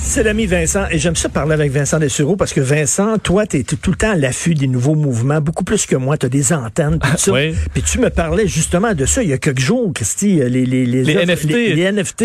[0.00, 3.58] C'est l'ami Vincent, et j'aime ça parler avec Vincent Dessureau parce que Vincent, toi, tu
[3.58, 6.16] es tout le temps à l'affût des nouveaux mouvements, beaucoup plus que moi.
[6.16, 7.32] Tu as des antennes, tout ça.
[7.38, 7.54] Oui.
[7.74, 10.64] Puis tu me parlais justement de ça il y a quelques jours, Christy, les, les,
[10.86, 11.44] les, Les œuvres- NFT.
[11.50, 12.24] Les, les NFT.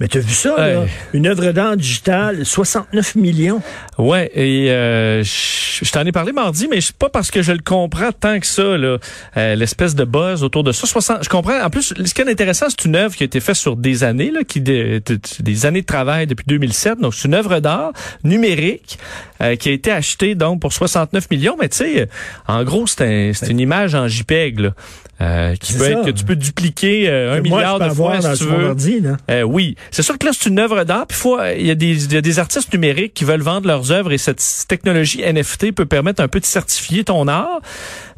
[0.00, 0.84] Mais tu as vu ça, là?
[1.12, 3.60] Une œuvre d'art digitale, 69 millions.
[3.98, 7.58] Ouais, et euh, je t'en ai parlé mardi, mais c'est pas parce que je le
[7.64, 8.98] comprends tant que ça, là,
[9.36, 10.86] euh, l'espèce de buzz autour de ça.
[10.86, 11.60] 60, je comprends.
[11.62, 14.04] En plus, ce qui est intéressant, c'est une œuvre qui a été faite sur des
[14.04, 17.00] années, là, qui de- de- des années de travail depuis 2007.
[17.00, 18.98] Donc, c'est une œuvre d'art numérique
[19.40, 21.56] euh, qui a été achetée donc pour 69 millions.
[21.58, 22.08] Mais tu sais,
[22.46, 24.70] en gros, c'est un, une image en JPEG là,
[25.20, 28.38] euh, qui peut être que tu peux dupliquer euh, un Moi, milliard de fois si
[28.38, 28.68] tu veux.
[28.68, 29.16] ordi, là.
[29.30, 31.06] Euh, oui, c'est sûr que là c'est une œuvre d'art.
[31.06, 33.66] Puis faut, il y a des, il y a des artistes numériques qui veulent vendre
[33.68, 37.60] leurs œuvres et cette technologie NFT peut permettre un peu de certifier ton art.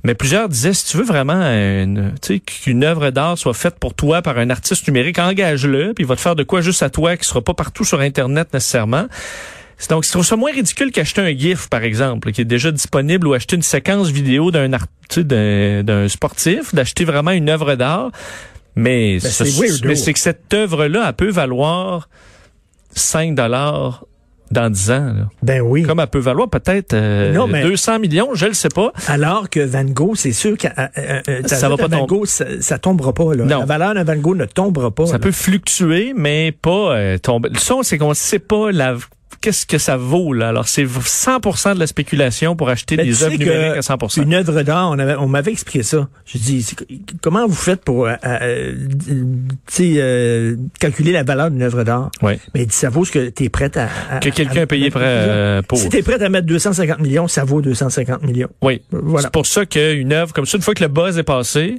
[0.06, 3.74] Mais plusieurs disaient si tu veux vraiment une, tu sais, qu'une œuvre d'art soit faite
[3.80, 6.84] pour toi par un artiste numérique, engage-le, puis il va te faire de quoi juste
[6.84, 9.06] à toi, qui sera pas partout sur Internet nécessairement.
[9.90, 13.26] Donc, je trouve ça moins ridicule qu'acheter un GIF, par exemple, qui est déjà disponible,
[13.26, 18.12] ou acheter une séquence vidéo d'un d'un sportif, d'acheter vraiment une œuvre d'art.
[18.76, 19.18] Mais,
[19.82, 22.08] Ben, c'est que cette œuvre-là, elle peut valoir
[22.94, 24.04] 5 dollars
[24.50, 25.06] dans 10 ans.
[25.06, 25.28] là.
[25.42, 25.82] Ben oui.
[25.82, 28.92] Comme elle peut valoir peut-être euh, Non, mais- 200 millions, je le sais pas.
[29.08, 32.06] Alors que Van Gogh, c'est sûr que euh, euh, euh, Ça va pas Van.
[32.06, 33.34] Gogh, ça, ça tombera pas.
[33.34, 33.44] Là.
[33.44, 33.60] Non.
[33.60, 35.06] La valeur de Van Gogh ne tombera pas.
[35.06, 35.18] Ça là.
[35.18, 37.48] peut fluctuer, mais pas euh, tomber.
[37.48, 38.94] Le son, c'est qu'on sait pas la
[39.40, 40.48] qu'est-ce que ça vaut là?
[40.48, 44.22] Alors c'est 100% de la spéculation pour acheter Mais des œuvres que numériques à 100%.
[44.22, 46.08] Une œuvre d'art, on, on m'avait expliqué ça.
[46.24, 46.66] Je dis,
[47.22, 48.74] comment vous faites pour euh, euh,
[49.80, 52.10] euh, calculer la valeur d'une œuvre d'art?
[52.22, 52.38] Ouais.
[52.54, 54.66] Mais il dit, ça vaut ce que tu es prêt à, à- Que quelqu'un a
[54.66, 55.78] payé prêt, euh, pour.
[55.78, 58.48] Si tu es prêt à mettre 250 millions, ça vaut 250 millions.
[58.62, 58.82] Oui.
[58.90, 59.22] Voilà.
[59.28, 61.76] C'est pour ça qu'une œuvre comme ça, une fois que le buzz est passé,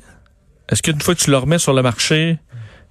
[0.69, 2.37] est-ce qu'une fois que tu le remets sur le marché,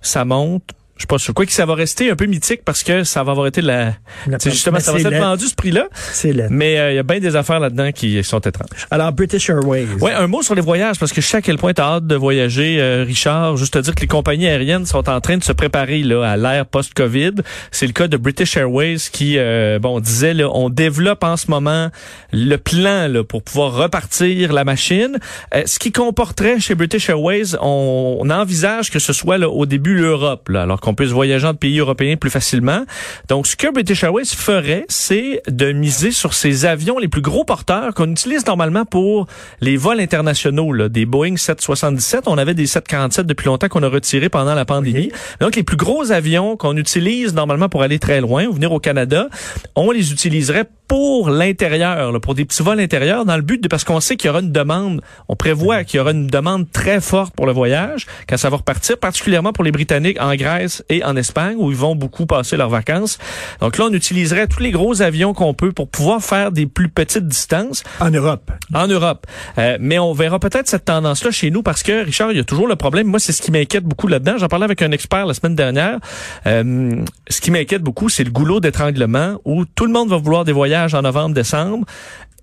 [0.00, 0.70] ça monte?
[0.96, 1.34] Je sais pas sûr.
[1.34, 3.94] Quoi que ça va rester un peu mythique parce que ça va avoir été la...
[4.26, 5.88] La- C'est justement, ça va s'être vendu ce prix-là.
[5.94, 6.32] C'est.
[6.50, 8.86] Mais euh, il y a bien des affaires là-dedans qui sont étranges.
[8.90, 9.86] Alors, British Airways.
[10.00, 11.84] Ouais, un mot sur les voyages, parce que je sais à quel point tu as
[11.84, 13.56] hâte de voyager, euh, Richard.
[13.58, 16.36] Juste te dire que les compagnies aériennes sont en train de se préparer là, à
[16.38, 17.32] l'ère post-COVID.
[17.70, 21.50] C'est le cas de British Airways qui, euh, bon, disait, là, on développe en ce
[21.50, 21.90] moment
[22.32, 25.18] le plan là, pour pouvoir repartir la machine.
[25.54, 29.66] Euh, ce qui comporterait chez British Airways, on, on envisage que ce soit là, au
[29.66, 32.84] début l'Europe, là, alors qu'on puisse voyager entre pays européens plus facilement.
[33.28, 37.42] Donc, ce que British Airways ferait, c'est de miser sur ces avions les plus gros
[37.42, 39.26] porteurs qu'on utilise normalement pour
[39.60, 42.28] les vols internationaux, là, des Boeing 777.
[42.28, 45.10] On avait des 747 depuis longtemps qu'on a retirés pendant la pandémie.
[45.40, 48.78] Donc, les plus gros avions qu'on utilise normalement pour aller très loin ou venir au
[48.78, 49.26] Canada,
[49.74, 53.84] on les utiliserait pour l'intérieur, pour des petits vols intérieurs, dans le but de parce
[53.84, 57.00] qu'on sait qu'il y aura une demande, on prévoit qu'il y aura une demande très
[57.00, 61.04] forte pour le voyage quand ça va repartir, particulièrement pour les Britanniques en Grèce et
[61.04, 63.18] en Espagne où ils vont beaucoup passer leurs vacances.
[63.60, 66.88] Donc là, on utiliserait tous les gros avions qu'on peut pour pouvoir faire des plus
[66.88, 68.50] petites distances En Europe.
[68.72, 69.26] en Europe.
[69.58, 72.44] Euh, mais on verra peut-être cette tendance-là chez nous parce que, Richard, il y a
[72.44, 73.08] toujours le problème.
[73.08, 74.38] Moi, c'est ce qui m'inquiète beaucoup là-dedans.
[74.38, 75.98] J'en parlais avec un expert la semaine dernière.
[76.46, 76.94] Euh,
[77.28, 80.52] ce qui m'inquiète beaucoup, c'est le goulot d'étranglement où tout le monde va vouloir des
[80.52, 81.86] voyages en novembre, décembre.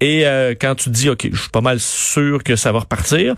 [0.02, 3.36] Et euh, quand tu dis, OK, je suis pas mal sûr que ça va repartir,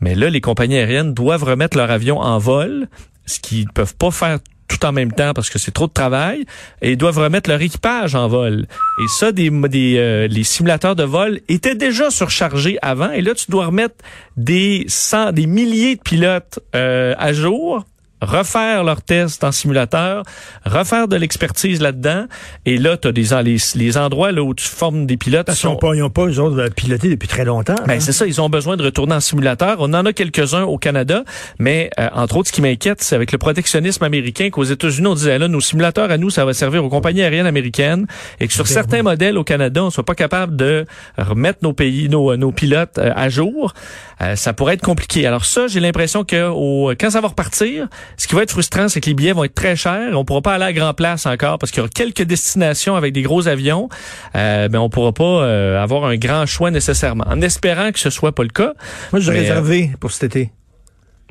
[0.00, 2.88] mais là, les compagnies aériennes doivent remettre leur avion en vol,
[3.26, 4.38] ce qu'ils ne peuvent pas faire
[4.68, 6.44] tout en même temps parce que c'est trop de travail
[6.82, 8.66] et ils doivent remettre leur équipage en vol.
[9.00, 13.34] Et ça, des, des euh, les simulateurs de vol étaient déjà surchargés avant et là,
[13.34, 13.94] tu dois remettre
[14.36, 17.84] des cent, des milliers de pilotes euh, à jour
[18.20, 20.22] refaire leurs tests en simulateur,
[20.64, 22.26] refaire de l'expertise là-dedans.
[22.66, 25.46] Et là, tu as des, les, les endroits là, où tu formes des pilotes.
[25.46, 27.74] Parce qu'ils n'ont pas, ils ont pas, eux autres, euh, piloté depuis très longtemps.
[27.86, 28.00] Ben, hein.
[28.00, 29.76] c'est ça, ils ont besoin de retourner en simulateur.
[29.78, 31.24] On en a quelques-uns au Canada,
[31.58, 35.14] mais euh, entre autres, ce qui m'inquiète, c'est avec le protectionnisme américain qu'aux États-Unis, on
[35.14, 38.06] disait là, nos simulateurs à nous, ça va servir aux compagnies aériennes américaines,
[38.40, 39.04] et que sur Ben certains oui.
[39.04, 40.84] modèles au Canada, on soit pas capable de
[41.16, 43.74] remettre nos pays, nos, nos pilotes euh, à jour.
[44.20, 45.26] Euh, ça pourrait être compliqué.
[45.26, 48.88] Alors ça, j'ai l'impression que au, quand ça va repartir, Ce qui va être frustrant,
[48.88, 50.16] c'est que les billets vont être très chers.
[50.18, 53.12] On pourra pas aller à Grand Place encore parce qu'il y aura quelques destinations avec
[53.12, 53.88] des gros avions.
[54.34, 57.24] Euh, mais on pourra pas euh, avoir un grand choix nécessairement.
[57.28, 58.72] En espérant que ce soit pas le cas.
[59.12, 60.50] Moi, j'ai Mais, réservé pour cet été.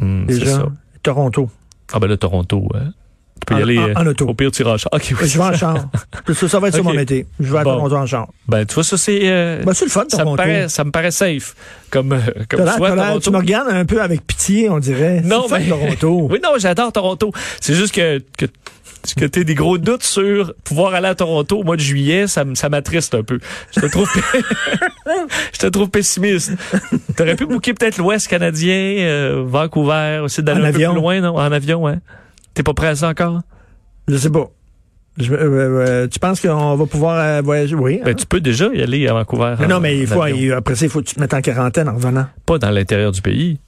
[0.02, 0.68] hum, c'est Déjà.
[1.04, 1.50] Toronto.
[1.94, 2.68] Ah ben là, Toronto.
[2.76, 2.92] hein.
[3.40, 4.28] Tu peux y aller en- euh, en auto.
[4.28, 4.48] au pire.
[4.92, 5.28] OK, oui.
[5.28, 5.90] Je vais en char.
[6.34, 6.94] ça, ça va être sur Ok.
[6.94, 7.26] mon été.
[7.40, 7.76] Je vais à Bon.
[7.76, 8.28] Toronto en char.
[8.48, 9.20] Ben, tu vois, ça, c'est...
[9.24, 11.56] euh, Ben, c'est le fun, ça me, paraît, ça me paraît safe.
[11.90, 12.20] Comme, euh,
[12.50, 13.20] comme l'air- Toronto.
[13.20, 15.22] tu me regardes un peu avec pitié, on dirait.
[15.24, 16.28] Non, mais Toronto.
[16.32, 17.32] oui, non, j'adore Toronto.
[17.62, 18.46] C'est juste que que
[19.16, 22.44] que t'aies des gros doutes sur pouvoir aller à Toronto au mois de juillet, ça,
[22.56, 23.40] ça m'attriste un peu.
[23.74, 24.10] Je te trouve,
[25.54, 26.52] je te trouve pessimiste.
[27.16, 31.36] T'aurais pu booker peut-être l'Ouest canadien, euh, Vancouver, aussi d'aller un peu plus loin, non?
[31.38, 31.96] En avion, ouais.
[32.58, 33.42] T'es pas prêt à ça encore?
[34.08, 34.50] Je sais pas.
[35.20, 37.76] Je- euh, euh, tu penses qu'on va pouvoir euh, voyager?
[37.76, 38.02] Oui.
[38.04, 38.14] Ben, hein?
[38.16, 39.54] tu peux déjà y aller à Vancouver.
[39.60, 41.42] Mais non, mais il faut, il- après ça, il faut que tu te mettes en
[41.42, 42.26] quarantaine en revenant.
[42.48, 43.60] Pas dans l'intérieur du pays.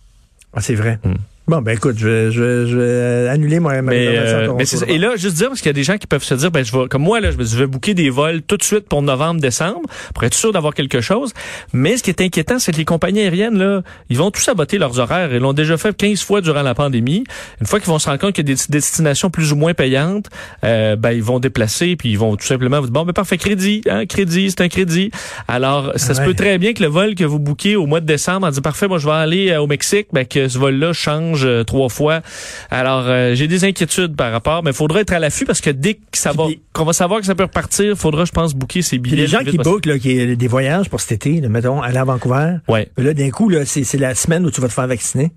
[0.53, 0.97] Ah, c'est vrai.
[1.03, 1.13] Hmm.
[1.49, 4.53] Bon, ben écoute, je vais, je vais- je vais euh, annuler ma, ma Mais, euh,
[4.55, 4.77] mais ça.
[4.81, 4.93] là-bas.
[4.93, 6.63] Et là, juste dire, parce qu'il y a des gens qui peuvent se dire, ben,
[6.63, 9.41] je vais, comme moi, là, je vais booker des vols tout de suite pour novembre,
[9.41, 9.81] décembre,
[10.13, 11.33] pour être sûr d'avoir quelque chose.
[11.73, 13.81] Mais ce qui est inquiétant, c'est que les compagnies aériennes, là,
[14.11, 15.33] ils vont tous saboter leurs horaires.
[15.33, 17.23] Ils l'ont déjà fait 15 fois durant la pandémie.
[17.59, 19.73] Une fois qu'ils vont se rendre compte qu'il y a des destinations plus ou moins
[19.73, 20.27] payantes,
[20.63, 23.37] euh, ben, ils vont déplacer, puis ils vont tout simplement vous dire, bon, ben, parfait,
[23.39, 25.09] crédit, hein, crédit, c'est un crédit.
[25.47, 28.05] Alors, ça se peut très bien que le vol que vous bookiez au mois de
[28.05, 30.93] décembre, en disant, parfait, moi, je vais aller euh, au Mexique, ben, que ce vol-là
[30.93, 32.21] change euh, trois fois.
[32.69, 35.69] Alors, euh, j'ai des inquiétudes par rapport, mais il faudra être à l'affût parce que
[35.69, 38.53] dès que ça va, qu'on va savoir que ça peut repartir, il faudra, je pense,
[38.53, 39.17] booker ses billets.
[39.17, 42.03] les gens qui bookent là, qui, des voyages pour cet été, là, mettons, aller à
[42.03, 44.87] Vancouver, Ouais, là, d'un coup, là, c'est c'est la semaine où tu vas te faire
[44.87, 45.31] vacciner.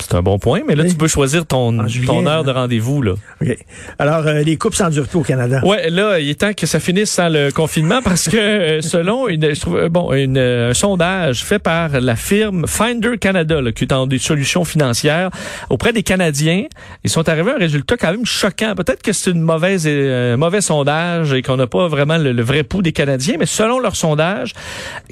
[0.00, 0.90] C'est un bon point, mais là, Oui.
[0.90, 3.14] tu peux choisir ton, En ton heure de rendez-vous, là.
[3.42, 3.56] OK.
[3.98, 5.60] Alors, euh, les coupes s'endurent plus au Canada.
[5.64, 9.26] Ouais, là, il est temps que ça finisse sans le confinement parce que euh, selon
[9.28, 13.60] une, je trouve, euh, bon, une, euh, un sondage fait par la firme Finder Canada,
[13.60, 15.30] là, qui est dans des solutions financières
[15.68, 16.64] auprès des Canadiens,
[17.02, 18.74] ils sont arrivés à un résultat quand même choquant.
[18.76, 22.32] Peut-être que c'est une mauvaise, euh, un mauvais sondage et qu'on n'a pas vraiment le,
[22.32, 24.52] le vrai pouls des Canadiens, mais selon leur sondage,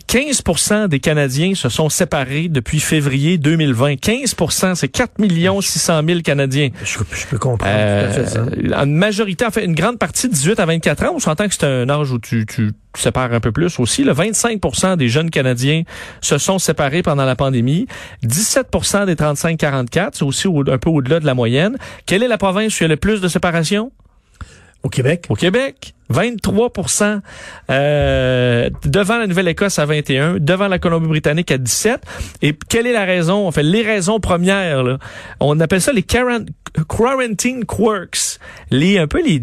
[0.08, 3.94] 15% des Canadiens se sont séparés depuis février 2020.
[3.94, 5.14] 15%, c'est 4
[5.60, 6.68] 600 000 Canadiens.
[6.84, 8.38] Je, je peux comprendre tout à fait ça.
[8.40, 11.48] Euh, en majorité, en fait, une grande partie de 18 à 24 ans, on s'entend
[11.48, 14.04] que c'est un âge où tu, tu sépares un peu plus aussi.
[14.04, 15.82] Le 25% des jeunes Canadiens
[16.20, 17.86] se sont séparés pendant la pandémie.
[18.24, 21.76] 17% des 35-44, c'est aussi au- un peu au-delà de la moyenne.
[22.06, 23.90] Quelle est la province où il y a le plus de séparation?
[24.82, 25.26] Au Québec?
[25.30, 27.20] Au Québec, 23%
[27.70, 32.00] euh, devant la Nouvelle-Écosse à 21, devant la Colombie-Britannique à 17.
[32.42, 33.46] Et quelle est la raison?
[33.46, 34.98] En fait, les raisons premières, là,
[35.40, 36.44] on appelle ça les quarant-
[36.88, 38.38] quarantine quirks,
[38.70, 39.42] les un peu les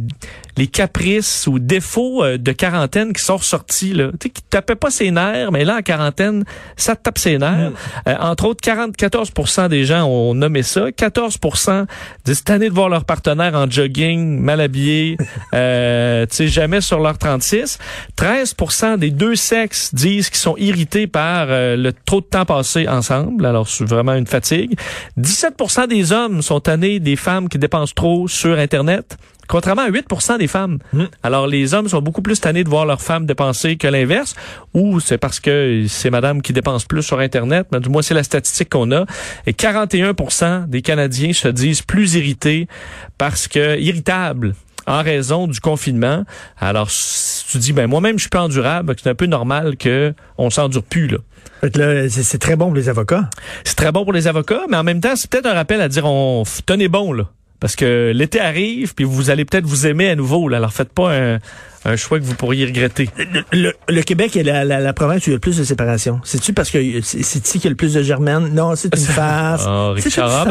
[0.56, 4.76] les caprices ou défauts euh, de quarantaine qui sont ressortis là, tu sais qui tapaient
[4.76, 6.44] pas ses nerfs, mais là en quarantaine,
[6.78, 7.72] ça tape ses nerfs.
[8.08, 11.88] Euh, entre autres, 44% des gens ont nommé ça, 14%
[12.26, 15.18] disent tanner de voir leur partenaire en jogging, mal habillé,
[15.56, 17.78] euh, tu sais jamais sur leur 36.
[18.18, 22.88] 13% des deux sexes disent qu'ils sont irrités par euh, le trop de temps passé
[22.88, 23.46] ensemble.
[23.46, 24.78] Alors c'est vraiment une fatigue.
[25.20, 29.18] 17% des hommes sont tannés des femmes qui dépensent trop sur internet.
[29.48, 30.80] Contrairement à 8% des femmes.
[31.22, 34.36] Alors, les hommes sont beaucoup plus tannés de voir leurs femmes dépenser que l'inverse,
[34.74, 38.14] ou c'est parce que c'est madame qui dépense plus sur Internet, mais du moins, c'est
[38.14, 39.06] la statistique qu'on a.
[39.46, 40.14] Et 41
[40.68, 42.68] des Canadiens se disent plus irrités
[43.18, 44.56] parce que, irritables
[44.88, 46.24] en raison du confinement.
[46.60, 50.14] Alors, si tu dis, ben, moi-même, je suis pas endurable, c'est un peu normal que
[50.38, 51.18] on s'endure plus, là.
[52.10, 53.30] C'est très bon pour les avocats.
[53.64, 55.88] C'est très bon pour les avocats, mais en même temps, c'est peut-être un rappel à
[55.88, 57.30] dire on tenez bon là.
[57.64, 60.50] Parce que l'été arrive, puis vous allez peut-être vous aimer à nouveau.
[60.50, 60.58] Là.
[60.58, 61.40] Alors faites pas un,
[61.86, 63.10] un choix que vous pourriez regretter.
[63.18, 65.58] Le, le- le Québec est la, la, la province où il y a le plus
[65.60, 66.20] de séparation.
[66.26, 68.50] C'est-tu parce que c'est qu'il y a le plus de germaines?
[68.54, 69.64] Non, c'est une farce.
[69.66, 70.46] Ah, c'est une farce.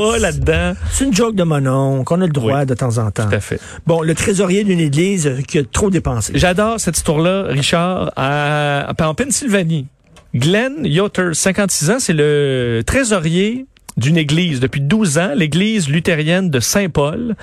[0.00, 0.72] pas là-dedans.
[0.90, 2.66] C'est une joke de mon oncle qu'on a le droit Oui.
[2.66, 3.28] de temps en temps.
[3.28, 3.60] Tout à fait.
[3.86, 6.32] Bon, le trésorier d'une église qui a trop dépensé.
[6.34, 9.86] J'adore cette histoire-là, Richard, à, en Pennsylvanie.
[10.34, 16.60] Glenn Yotter, 56 ans, c'est le trésorier d'une église depuis 12 ans, l'église luthérienne de
[16.60, 17.36] Saint-Paul.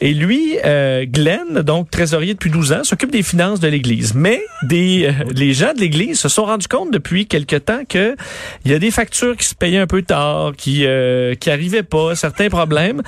[0.00, 4.14] Et lui, euh, Glenn, donc trésorier depuis 12 ans, s'occupe des finances de l'église.
[4.14, 8.16] Mais des, euh, les gens de l'église se sont rendus compte depuis quelque temps que
[8.64, 11.50] il y a des factures qui se payaient un peu tard, qui euh, qui
[11.82, 13.02] pas, certains problèmes.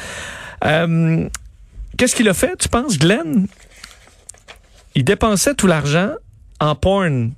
[0.64, 1.28] Euh,
[1.98, 3.48] Qu'est-ce qu'il a fait, tu penses, Glenn?
[4.94, 6.10] Il dépensait tout l'argent
[6.60, 7.32] en porn.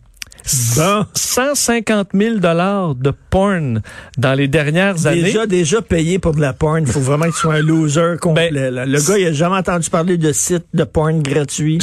[0.76, 1.04] Bon.
[1.14, 3.82] 150 000 dollars de porn
[4.18, 5.23] dans les dernières années.
[5.23, 6.80] Déjà, déjà payé pour de la porn.
[6.80, 8.50] Il faut vraiment qu'il soit un loser complet.
[8.52, 11.78] Ben, le gars, il a jamais entendu parler de site de porn gratuit.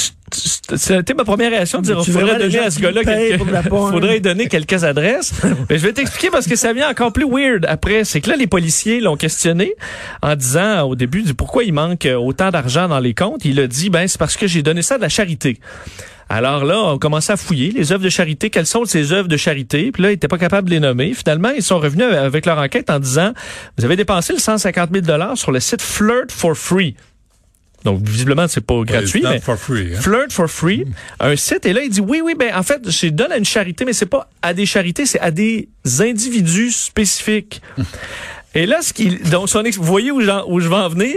[0.76, 3.46] C'était ma première réaction de dire, il tu faudrait donner à ce gars-là quelques- pour
[3.46, 3.94] de la porn?
[3.94, 5.32] faudrait lui donner quelques adresses.
[5.70, 8.04] Mais je vais t'expliquer parce que ça vient encore plus weird après.
[8.04, 9.74] C'est que là, les policiers l'ont questionné
[10.22, 13.46] en disant au début du pourquoi il manque euh, autant d'argent dans les comptes.
[13.46, 15.60] Il a dit, ben, c'est parce que j'ai donné ça de la charité.
[16.30, 18.50] Alors là, on commençait à fouiller les œuvres de charité.
[18.50, 19.92] Quelles sont ces œuvres de charité?
[19.92, 21.14] Puis là, ils n'étaient pas capables de les nommer.
[21.14, 23.34] Finalement, ils sont revenus avec leur enquête en disant,
[23.78, 26.96] vous avez dépensé le 150 000 dollars sur le site Flirt for Free.
[27.84, 30.02] Donc, visiblement, c'est pas gratuit, mais for free, hein?
[30.02, 30.84] Flirt for Free,
[31.20, 31.66] un site.
[31.66, 33.94] Et là, il dit, oui, oui, ben en fait, je donne à une charité, mais
[33.94, 35.70] c'est pas à des charités, c'est à des
[36.00, 37.62] individus spécifiques.
[38.56, 41.14] Et là, ce qu'il, donc, son ex, vous voyez où, où je vais en venir?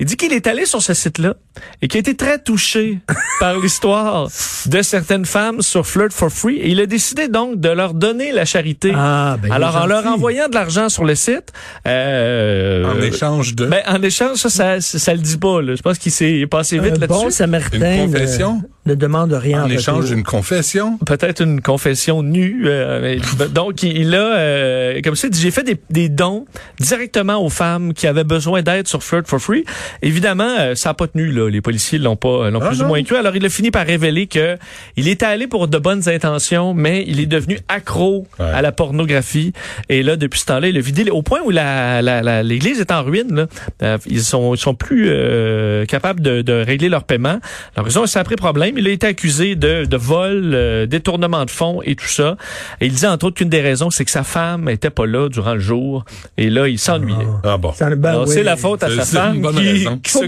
[0.00, 1.36] Il dit qu'il est allé sur ce site-là
[1.82, 2.98] et qu'il a été très touché
[3.40, 4.28] par l'histoire
[4.66, 6.56] de certaines femmes sur Flirt for Free.
[6.56, 8.92] Et il a décidé donc de leur donner la charité.
[8.94, 11.52] Ah, ben, Alors, en leur envoyant de l'argent sur le site,
[11.86, 13.66] euh, En échange de...
[13.66, 15.74] ben, en échange, ça, ça, ça, ça le dit pas, là.
[15.74, 17.06] Je pense qu'il s'est passé vite Un là-dessus.
[17.24, 18.62] bon samaritain Une ne- confession?
[18.86, 20.98] ne, demande rien en, en échange d'une confession?
[21.06, 22.62] peut-être une confession nue.
[22.66, 23.00] euh,
[23.38, 26.46] mais- donc, il a, euh, comme ça, il dit, j'ai fait des, des dons
[26.78, 29.64] directement aux femmes qui avaient besoin d'aide sur Flirt for Free.
[30.02, 31.30] Évidemment, euh, ça n'a pas tenu.
[31.30, 31.39] Là.
[31.48, 33.16] Les policiers l'ont pas, l'ont Ah plus ou moins cru.
[33.16, 34.56] Alors, il a fini par révéler que
[34.96, 38.46] il était allé pour de bonnes intentions, mais il est devenu accro Ouais.
[38.46, 39.52] à la pornographie.
[39.88, 42.80] Et là, depuis ce temps-là, il a vidé au point où la, la, la- l'église
[42.80, 43.34] est en ruine.
[43.34, 43.46] Là.
[43.82, 47.38] Euh, ils sont, ils sont plus euh, capables de, de régler leur paiement.
[47.76, 48.76] Alors, ils ont un sacré problème.
[48.78, 52.36] Il a été accusé de, de vol, euh, détournement de fonds et tout ça.
[52.80, 55.28] Et il disait entre autres qu'une des raisons, c'est que sa femme était pas là
[55.28, 56.04] durant le jour.
[56.36, 57.16] Et là, il s'ennuyait.
[57.44, 57.72] Ah bon.
[57.74, 60.18] C'est Alors, la faute à C'est- sa femme qui, qui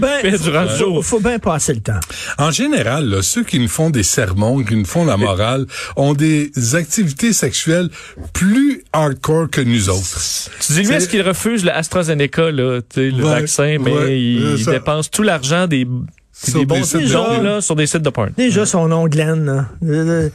[0.43, 1.02] durant le jour.
[1.03, 1.99] Faut bien passer le temps.
[2.37, 6.13] En général, là, ceux qui nous font des sermons, qui nous font la morale, ont
[6.13, 7.89] des activités sexuelles
[8.33, 10.19] plus hardcore que nous autres.
[10.59, 13.91] Tu dis, lui, est-ce qu'il refuse le AstraZeneca, là, tu sais, le Ouais, vaccin, mais
[13.93, 14.71] ouais, il, ça.
[14.71, 15.87] dépense tout l'argent des,
[16.35, 17.43] Sur des bons des sites de porn.
[17.43, 18.31] là, sur des sites de porn.
[18.35, 19.67] Déjà, son nom, Glenn.
[19.83, 20.29] Euh,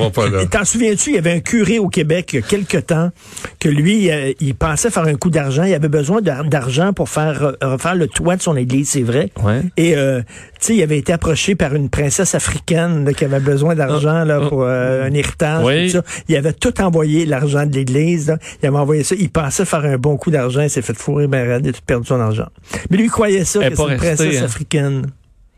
[0.00, 0.42] va pas là.
[0.42, 3.10] et T'en souviens-tu, il y avait un curé au Québec il y a quelque temps
[3.58, 5.64] que lui, euh, il pensait faire un coup d'argent.
[5.64, 9.02] Il avait besoin d'ar- d'argent pour faire euh, refaire le toit de son église, c'est
[9.02, 9.30] vrai.
[9.42, 9.62] Ouais.
[9.76, 10.22] Et euh,
[10.66, 14.40] sais, il avait été approché par une princesse africaine là, qui avait besoin d'argent là
[14.48, 15.64] pour euh, un héritage.
[15.64, 15.86] Oui.
[15.86, 16.02] tout ça.
[16.28, 18.36] Il avait tout envoyé l'argent de l'église.
[18.62, 19.14] Il avait envoyé ça.
[19.18, 20.62] Il pensait faire un bon coup d'argent.
[20.62, 21.66] Il s'est fait fourrer ben raide.
[21.66, 22.48] Il a tout perdu son argent.
[22.90, 24.44] Mais lui il croyait ça Elle que est c'est une restée, princesse hein.
[24.44, 25.06] africaine.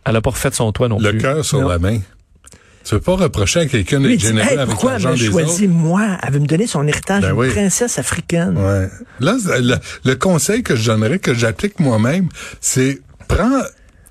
[0.04, 1.18] Elle a pas refait son toit non Le plus.
[1.18, 1.68] cœur sur Non.
[1.68, 1.98] la main.
[2.82, 5.30] Tu veux pas reprocher à quelqu'un d'être généreux Hey, avec pourquoi elle l'argent m'a des
[5.30, 5.74] choisi autres?
[5.74, 6.02] moi?
[6.26, 7.50] Elle veut me donner son héritage Ben d'une oui.
[7.50, 8.56] princesse africaine.
[8.56, 8.88] Ouais.
[9.20, 12.28] Là, le, le conseil que je donnerais, que j'applique moi-même,
[12.62, 13.60] c'est prends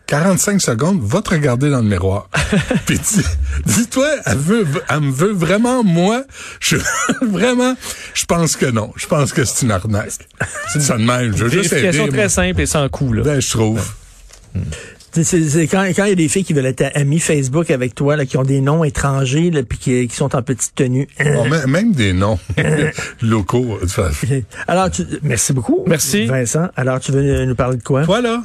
[0.09, 2.27] 45 secondes, va te regarder dans le miroir.
[2.87, 3.23] Puis dis-
[3.67, 6.23] dis-toi, elle, veut, elle me veut vraiment moi.
[6.59, 6.77] Je,
[7.21, 7.75] vraiment,
[8.15, 8.91] je pense que non.
[8.95, 10.09] Je pense que c'est une arnaque.
[10.73, 11.37] C'est ça de même.
[11.37, 11.91] Je veux juste aider.
[12.07, 12.29] très moi.
[12.29, 13.21] simple et sans coût, là.
[13.23, 13.79] Ben, je trouve.
[15.11, 17.69] C'est- C'est c'est quand quand il y a des filles qui veulent être amies Facebook
[17.69, 20.73] avec toi, là, qui ont des noms étrangers, là, puis qui, qui sont en petite
[20.75, 21.07] tenue.
[21.19, 22.39] Bon, mê- même des noms
[23.21, 23.79] locaux.
[24.67, 25.83] Alors, tu, merci beaucoup.
[25.87, 26.25] Merci.
[26.25, 26.69] Vincent.
[26.75, 28.03] Alors, tu veux nous parler de quoi?
[28.03, 28.41] Voilà.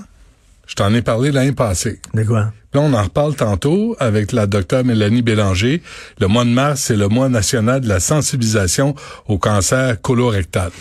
[0.66, 2.00] Je t'en ai parlé l'année passée.
[2.14, 2.52] De quoi?
[2.72, 5.80] Là, on en reparle tantôt avec la docteure Mélanie Bélanger.
[6.18, 8.96] Le mois de mars, c'est le mois national de la sensibilisation
[9.28, 10.72] au cancer colorectal.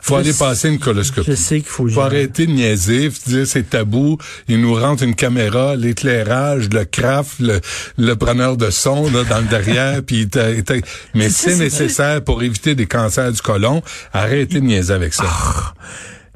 [0.00, 1.30] Faut Je aller passer une coloscopie.
[1.30, 1.86] Je sais qu'il faut...
[1.88, 4.16] Faut arrêter de niaiser, faut dire c'est tabou.
[4.48, 7.60] Il nous rentre une caméra, l'éclairage, le craft, le,
[7.98, 10.26] le preneur de son là, dans le derrière, puis
[11.14, 13.82] mais c'est c'est- nécessaire pour éviter des cancers du côlon.
[14.14, 15.24] Arrêtez de niaiser avec ça.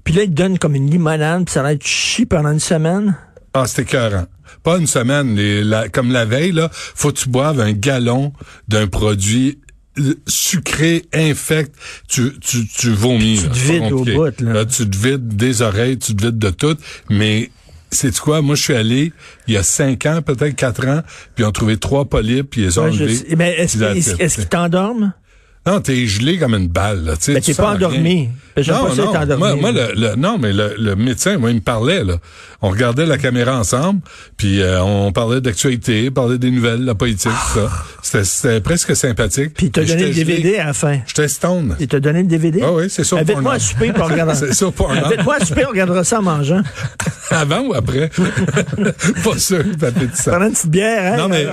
[0.07, 2.61] Puis là, ils te donnent comme une limonade, puis ça va être chi pendant une
[2.61, 3.15] semaine.
[3.53, 4.25] Ah, c'était écœurant.
[4.63, 8.33] Pas une semaine, les- la- comme la veille, là, faut que tu boives un gallon
[8.69, 9.59] d'un produit
[10.27, 11.75] sucré, infect,
[12.09, 13.39] tu, tu, tu vomis.
[13.41, 13.53] tu là.
[13.53, 14.65] te vides au bout, là.
[14.65, 16.77] Tu te vides des oreilles, tu te vides de tout,
[17.11, 17.51] mais
[17.91, 18.43] c'est quoi?
[18.43, 19.13] Moi, je suis allé
[19.49, 21.01] il y a cinq ans, peut-être quatre ans,
[21.35, 23.35] puis ils ont trouvé trois polypes, puis ils les ont Ouais, enlevés.
[23.37, 25.15] Mais est-ce qu'ils est-ce qu'ils t'endorment?
[25.67, 27.17] Non, t'es gelé comme une balle, là.
[27.17, 28.29] Tu sais, tu t'es pas endormi.
[28.57, 29.15] Non, pas ça non.
[29.17, 29.39] endormi.
[29.39, 32.15] Moi, moi, le, le- non, mais le, le médecin, moi, il me parlait, là.
[32.63, 34.01] On regardait la caméra ensemble,
[34.37, 37.71] puis euh, on parlait d'actualité, parlait des nouvelles, la politique, tout ça.
[38.03, 39.53] C'était, c'était presque sympathique.
[39.55, 40.25] Puis il t'a Mais donné le gelé.
[40.25, 41.01] DVD à la fin.
[41.07, 41.77] J'étais stone.
[41.79, 42.61] Il t'a donné le DVD?
[42.65, 44.35] Ah oui, c'est sur Invite-moi à souper, puis on regardera.
[44.37, 45.05] C'est sur Pornhub.
[45.05, 46.63] Invite-moi à souper, on regardera ça en mangeant.
[47.31, 48.09] Avant ou après?
[49.25, 50.31] pas sûr, appétissant.
[50.31, 51.17] Pendant une petite bière, hein?
[51.17, 51.45] Non, mais,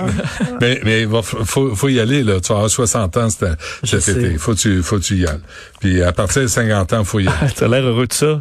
[0.60, 2.40] mais, mais faut, faut y aller, là.
[2.40, 4.22] Tu vas avoir 60 ans cet, cet sais.
[4.26, 4.38] été.
[4.38, 5.40] Faut tu, faut tu y ailles.
[5.80, 7.52] Puis à partir de 50 ans, faut y aller.
[7.56, 8.40] T'as l'air heureux de ça.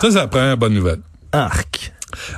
[0.00, 1.00] Ça, c'est la première bonne nouvelle.
[1.32, 1.93] Arc.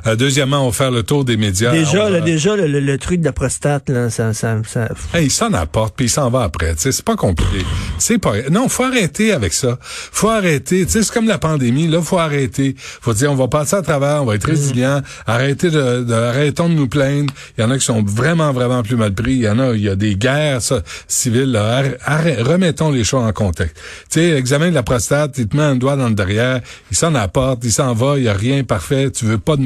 [0.06, 1.72] Euh, deuxièmement, on va faire le tour des médias.
[1.72, 4.88] Déjà, On là, déjà le, le- le truc de la prostate, là, ça, ça, ça-
[5.14, 6.74] Hey, il s'en apporte, puis il s'en va après.
[6.76, 7.64] C'est pas compliqué.
[7.98, 8.32] C'est pas.
[8.50, 9.78] Non, faut arrêter avec ça.
[9.80, 10.84] Faut arrêter.
[10.88, 11.88] C'est comme la pandémie.
[11.88, 12.74] Là, faut arrêter.
[12.78, 15.02] Faut dire, on va passer à travers, on va être résilient.
[15.26, 17.32] Arrêtez de, de- arrêtons de nous plaindre.
[17.56, 19.32] Il y en a qui sont vraiment, vraiment plus mal pris.
[19.32, 21.52] Il y en a, il y a des guerres ça, civiles.
[21.52, 21.82] là.
[22.40, 23.76] Remettons les choses en contexte.
[24.10, 26.96] Tu sais, l'examen de la prostate, il te met un doigt dans le derrière, il
[26.96, 29.10] s'en apporte, il s'en va, il y a rien parfait.
[29.10, 29.65] Tu veux pas de,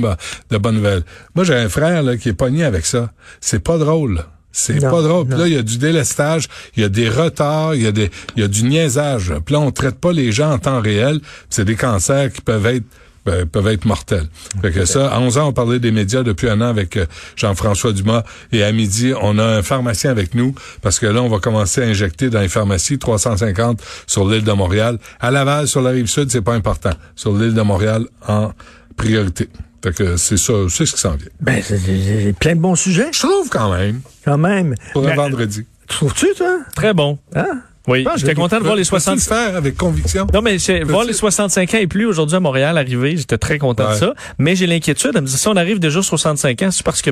[0.51, 1.03] de bonnes nouvelles.
[1.35, 3.13] Moi, j'ai un frère là, qui est pogné avec ça.
[3.41, 4.25] C'est pas drôle.
[4.53, 5.27] C'est pas drôle.
[5.27, 7.93] Puis là, il y a du délestage, il y a des retards, il y a
[7.93, 9.33] des, il y a du niaisage.
[9.45, 11.21] Puis là, on traite pas les gens en temps réel.
[11.51, 12.85] C'est des cancers qui peuvent être
[13.27, 14.27] ben, peuvent être mortels.
[14.63, 17.05] Fait que ça, à 11 ans, on parlait des médias depuis un an avec euh,
[17.37, 18.25] Jean-François Dumas.
[18.51, 21.83] Et à midi, on a un pharmacien avec nous parce que là, on va commencer
[21.83, 24.99] à injecter dans les pharmacies 350 sur l'île de Montréal.
[25.21, 26.93] À Laval, sur la rive sud, c'est pas important.
[27.15, 28.53] Sur l'île de Montréal, en
[28.97, 29.51] priorité.
[29.83, 31.29] Fait que c'est ça, c'est ce qui s'en vient.
[31.41, 34.75] ben, c'est- c'est c'est plein de bons sujets, Je trouve quand même, quand même.
[34.93, 35.65] pour un vendredi.
[35.89, 36.59] Trouves-tu, toi?
[36.77, 37.19] Très bon.
[37.35, 37.63] Hein?
[37.89, 39.21] Oui, Ah, j'étais content de voir les Peux-tu le 60.
[39.21, 40.27] faire avec conviction?
[40.33, 43.59] Non, mais c'est- voir les 65 ans et plus aujourd'hui à Montréal arriver, j'étais très
[43.59, 44.15] content de ça.
[44.39, 47.01] Mais j'ai l'inquiétude, elle me dit, si on arrive déjà aux 65 ans, c'est parce
[47.03, 47.11] que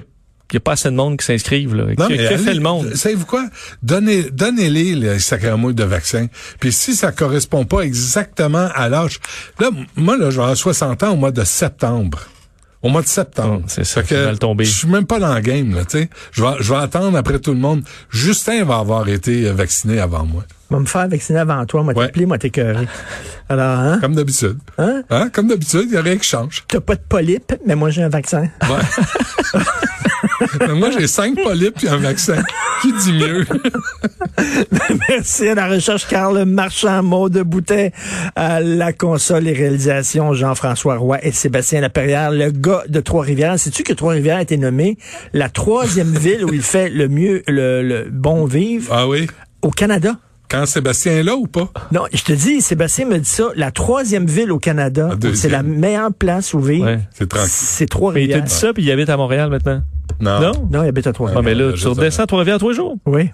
[0.50, 1.74] il n'y a pas assez de monde qui s'inscrivent.
[1.74, 1.84] Là.
[1.98, 2.94] Non, que mais que allez, fait le monde?
[2.94, 3.44] Savez-vous quoi?
[3.82, 6.26] Donnez, donnez-les les sacramouilles de vaccins.
[6.60, 9.20] Puis si ça correspond pas exactement à l'âge,
[9.60, 12.20] là, moi, là, je vais avoir 60 ans au mois de septembre.
[12.80, 13.60] Au mois de septembre.
[13.62, 14.64] Oh, c'est ça Fait qui va le tomber.
[14.64, 16.10] Je suis même pas dans le game, là, tu sais.
[16.30, 17.82] Je vais, je vais attendre après tout le monde.
[18.10, 20.44] Justin va avoir été euh, vacciné avant moi.
[20.70, 22.06] Va me faire vacciner avant toi, moi Ouais.
[22.06, 22.86] t'appeler, moi t'écœurer.
[23.48, 23.98] Alors, hein?
[24.00, 24.58] Comme d'habitude.
[24.76, 25.02] Hein?
[25.10, 25.28] Hein?
[25.32, 26.62] Comme d'habitude, il y a rien qui change.
[26.68, 28.42] T'as pas de polype, mais moi j'ai un vaccin.
[28.62, 29.58] Ouais.
[30.60, 32.42] Mais moi, j'ai cinq polypes puis un vaccin.
[32.82, 33.44] Qui dit mieux?
[35.08, 37.92] Merci à la recherche Carl Marchand, Maud Boutet,
[38.36, 43.58] à la console et réalisation Jean-François Roy et Sébastien Laperrière, le gars de Trois-Rivières.
[43.58, 44.96] Sais-tu que Trois-Rivières a été nommée
[45.32, 48.92] la troisième ville où il fait le mieux, le, le bon vivre?
[48.94, 49.26] Ah oui?
[49.62, 50.16] au Canada?
[50.50, 51.70] Quand Sébastien est là ou pas?
[51.92, 55.50] Non, je te dis, Sébastien me dit ça, la troisième ville au Canada, La c'est
[55.50, 56.86] la meilleure place où vivre.
[56.86, 57.00] Ouais.
[57.12, 57.48] C'est tranquille.
[57.50, 58.42] C'est Mais il te Trois-Rivières.
[58.44, 59.82] dit ça, puis il habite à Montréal maintenant.
[60.20, 60.40] Non.
[60.40, 60.52] Non?
[60.72, 61.42] Non, il habite à Ah, Trois-Rivières.
[61.44, 62.96] mais là, tu redescends à Trois-Rivières tous les jours.
[63.04, 63.30] Oui.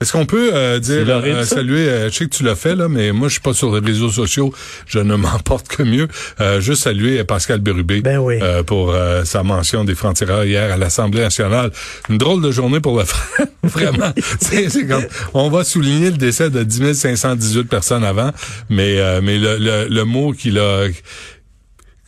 [0.00, 2.88] Est-ce qu'on peut euh, dire, euh, saluer, euh, je sais que tu l'as fait, là,
[2.88, 4.54] mais moi, je suis pas sur les réseaux sociaux,
[4.86, 6.06] je ne m'en porte que mieux.
[6.40, 8.38] Euh, juste saluer Pascal Bérubé Ben oui.
[8.40, 11.72] euh, pour euh, sa mention des francs-tireurs hier à l'Assemblée nationale.
[12.08, 14.12] Une drôle de journée pour le faire, vraiment.
[14.40, 18.30] c'est, c'est comme, on va souligner le décès de 10 518 personnes avant,
[18.70, 20.84] mais, euh, mais le, le, le mot qu'il a...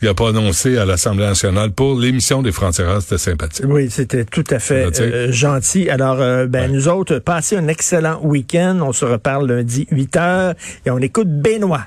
[0.01, 3.65] qu'il a pas annoncé à l'Assemblée nationale pour l'émission des francs-tireurs, c'était sympathique.
[3.67, 5.91] Oui, c'était tout à fait euh, gentil.
[5.91, 8.79] Alors, euh, ben, nous autres, passez un excellent week-end.
[8.81, 10.53] On se reparle lundi 8 heures
[10.87, 11.85] et on écoute Benoît.